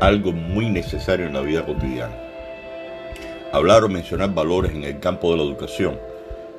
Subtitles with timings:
[0.00, 2.14] algo muy necesario en la vida cotidiana.
[3.52, 5.98] Hablar o mencionar valores en el campo de la educación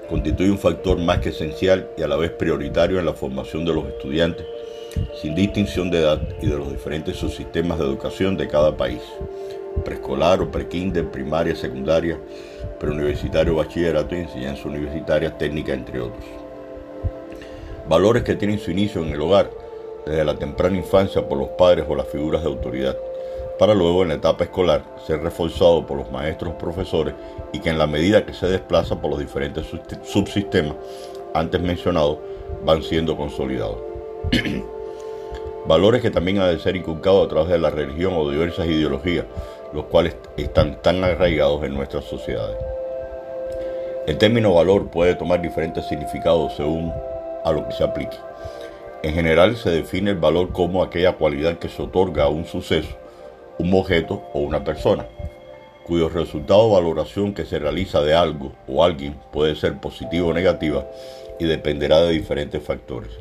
[0.09, 3.73] constituye un factor más que esencial y a la vez prioritario en la formación de
[3.73, 4.45] los estudiantes,
[5.21, 9.01] sin distinción de edad y de los diferentes subsistemas de educación de cada país,
[9.85, 12.19] preescolar o prekinder, primaria, secundaria,
[12.79, 16.25] preuniversitario, bachillerato y enseñanza universitaria, técnica, entre otros.
[17.87, 19.51] Valores que tienen su inicio en el hogar,
[20.05, 22.97] desde la temprana infancia por los padres o las figuras de autoridad,
[23.59, 27.13] para luego en la etapa escolar ser reforzado por los maestros profesores
[27.51, 29.67] y que en la medida que se desplaza por los diferentes
[30.03, 30.75] subsistemas
[31.33, 32.19] antes mencionados
[32.63, 33.77] van siendo consolidados.
[35.67, 39.25] Valores que también han de ser inculcados a través de la religión o diversas ideologías,
[39.73, 42.57] los cuales están tan arraigados en nuestras sociedades.
[44.07, 46.93] El término valor puede tomar diferentes significados según
[47.43, 48.17] a lo que se aplique.
[49.03, 52.95] En general se define el valor como aquella cualidad que se otorga a un suceso,
[53.59, 55.05] un objeto o una persona,
[55.83, 60.33] cuyo resultado o valoración que se realiza de algo o alguien puede ser positiva o
[60.33, 60.87] negativa
[61.39, 63.11] y dependerá de diferentes factores.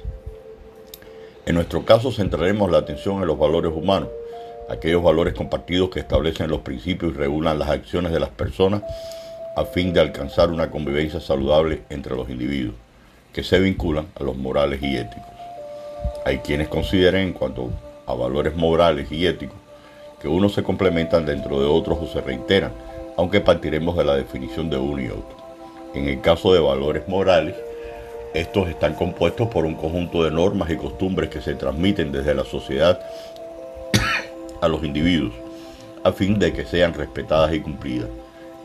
[1.45, 4.11] En nuestro caso centraremos la atención en los valores humanos,
[4.69, 8.83] aquellos valores compartidos que establecen los principios y regulan las acciones de las personas
[9.57, 12.77] a fin de alcanzar una convivencia saludable entre los individuos,
[13.33, 15.27] que se vinculan a los morales y éticos.
[16.25, 17.71] Hay quienes consideran en cuanto
[18.07, 19.57] a valores morales y éticos
[20.21, 22.73] que unos se complementan dentro de otros o se reiteran,
[23.17, 25.37] aunque partiremos de la definición de uno y otro.
[25.95, 27.55] En el caso de valores morales,
[28.35, 32.45] estos están compuestos por un conjunto de normas y costumbres que se transmiten desde la
[32.45, 33.01] sociedad
[34.61, 35.33] a los individuos,
[36.05, 38.09] a fin de que sean respetadas y cumplidas.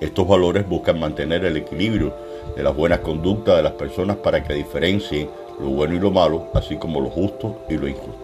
[0.02, 2.14] Estos valores buscan mantener el equilibrio
[2.58, 6.48] de las buenas conductas de las personas para que diferencien lo bueno y lo malo,
[6.54, 8.23] así como lo justo y lo injusto.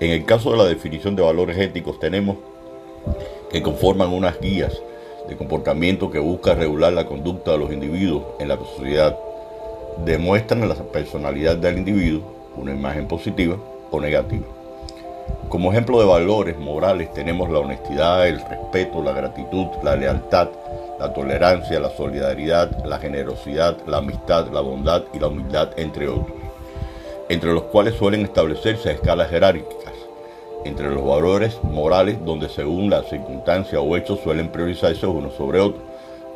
[0.00, 2.38] En el caso de la definición de valores éticos tenemos
[3.50, 4.80] que conforman unas guías
[5.28, 9.18] de comportamiento que buscan regular la conducta de los individuos en la sociedad.
[10.06, 12.22] Demuestran la personalidad del individuo,
[12.56, 13.58] una imagen positiva
[13.90, 14.46] o negativa.
[15.50, 20.48] Como ejemplo de valores morales tenemos la honestidad, el respeto, la gratitud, la lealtad,
[20.98, 26.38] la tolerancia, la solidaridad, la generosidad, la amistad, la bondad y la humildad, entre otros,
[27.28, 29.90] entre los cuales suelen establecerse escalas jerárquicas,
[30.64, 35.82] entre los valores morales donde según la circunstancia o hechos suelen priorizarse uno sobre otro.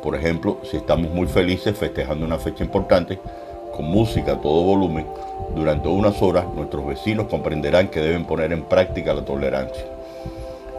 [0.01, 3.19] Por ejemplo, si estamos muy felices festejando una fecha importante,
[3.75, 5.05] con música a todo volumen,
[5.53, 9.85] durante unas horas nuestros vecinos comprenderán que deben poner en práctica la tolerancia.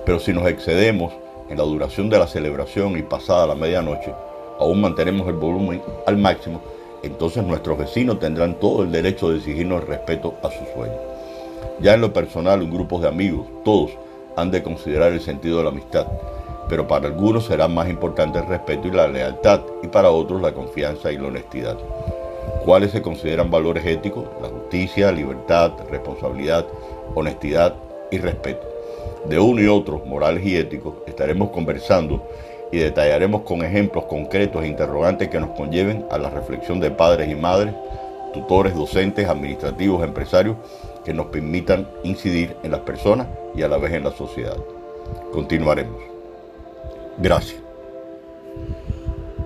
[0.05, 1.13] Pero si nos excedemos
[1.51, 4.15] en la duración de la celebración y pasada la medianoche,
[4.59, 6.61] aún mantenemos el volumen al máximo,
[7.03, 11.16] entonces nuestros vecinos tendrán todo el derecho de exigirnos el respeto a su sueño.
[11.81, 13.91] Ya en lo personal, un grupo de amigos, todos
[14.37, 16.07] han de considerar el sentido de la amistad,
[16.69, 20.53] pero para algunos será más importante el respeto y la lealtad, y para otros la
[20.53, 21.77] confianza y la honestidad
[22.67, 26.67] cuáles se consideran valores éticos, la justicia, libertad, responsabilidad,
[27.15, 27.75] honestidad
[28.11, 28.67] y respeto.
[29.25, 32.27] De uno y otros, morales y éticos, estaremos conversando
[32.73, 37.31] y detallaremos con ejemplos concretos e interrogantes que nos conlleven a la reflexión de padres
[37.31, 37.73] y madres,
[38.35, 40.57] tutores, docentes, administrativos, empresarios,
[41.07, 44.57] que nos permitan incidir en las personas y a la vez en la sociedad.
[45.33, 46.03] Continuaremos.
[47.19, 47.66] Gracias.